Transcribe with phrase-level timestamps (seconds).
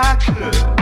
[0.00, 0.77] I could.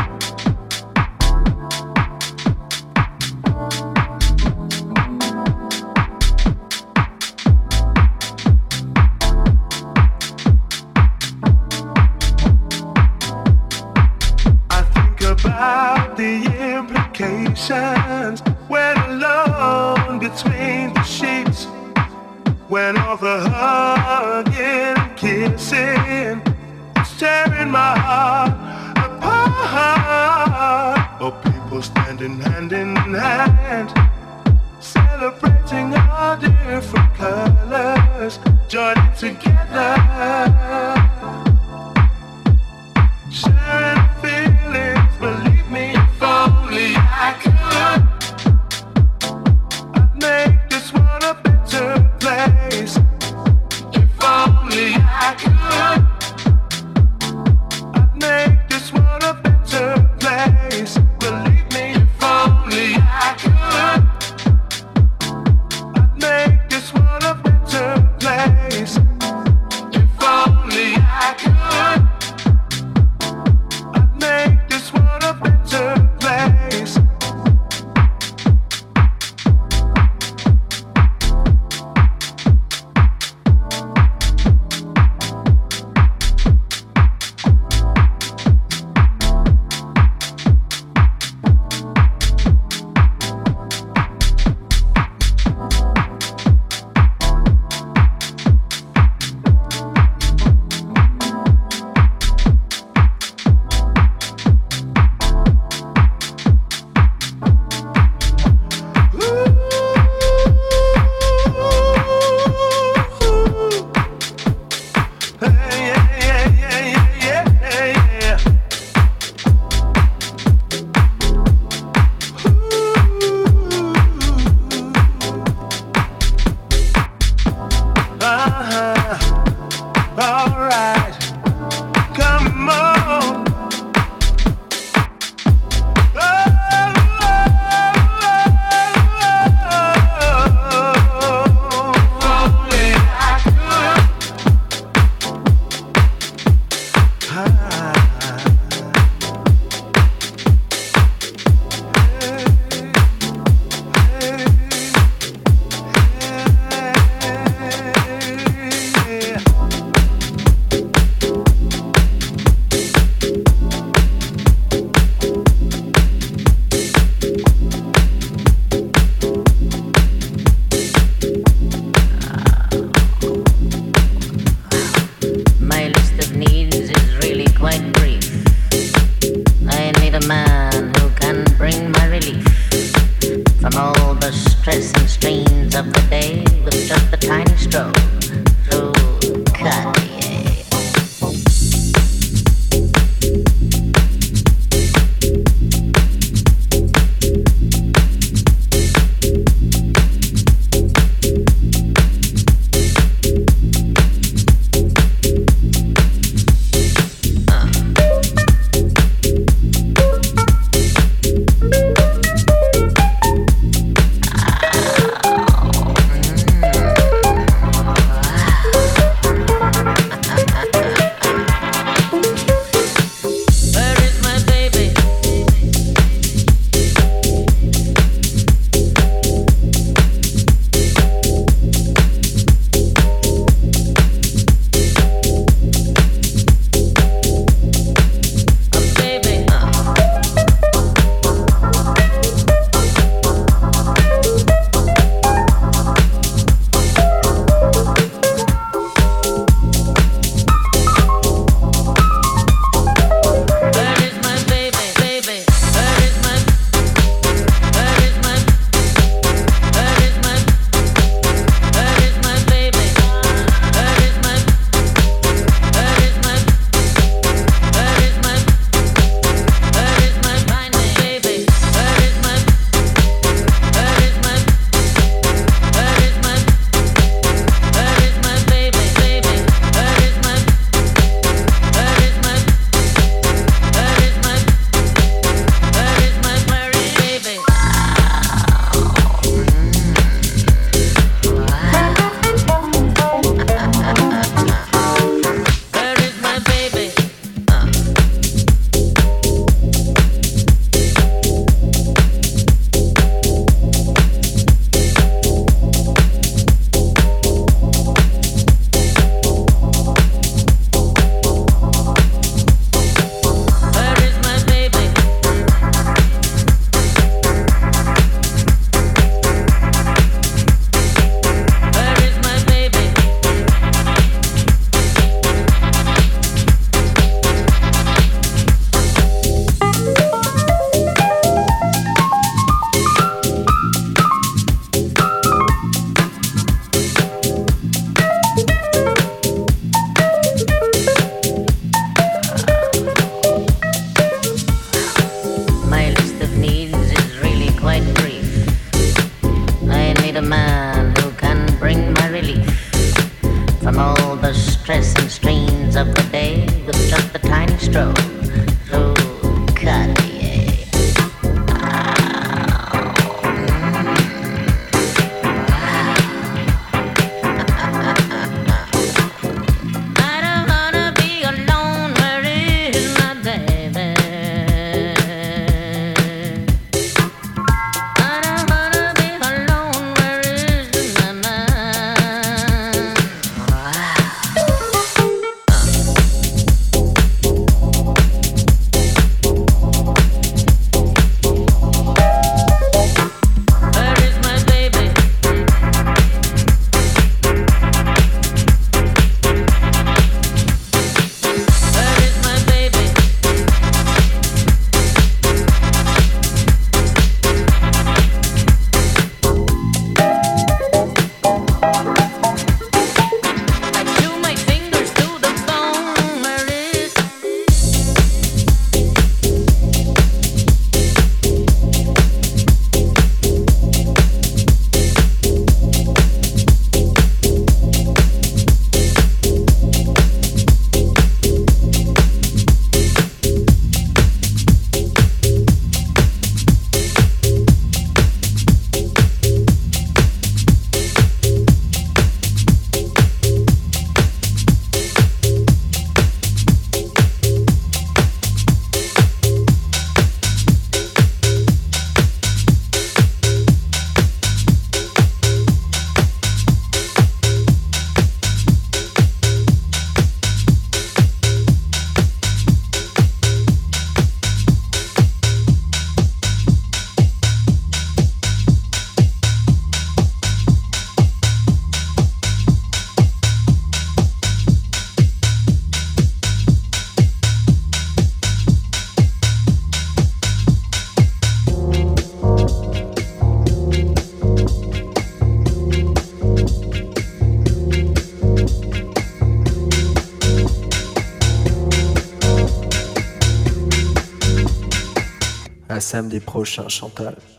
[495.96, 497.14] Samedi prochain, Chantal.
[497.14, 497.35] Chantal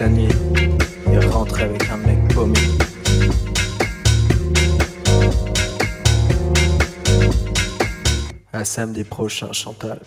[0.00, 0.28] la nuit
[1.12, 2.58] et rentrer avec un mec paumé.
[8.52, 10.00] À samedi prochain, Chantal.